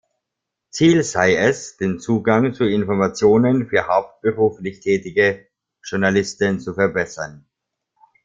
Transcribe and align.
Ziel 0.71 1.03
sei 1.03 1.35
es, 1.35 1.77
den 1.77 1.99
Zugang 1.99 2.55
zu 2.55 2.63
Informationen 2.63 3.67
für 3.67 3.85
hauptberuflich 3.87 4.79
tätige 4.79 5.47
Journalisten 5.83 6.59
zu 6.59 6.73
verbessern. 6.73 7.45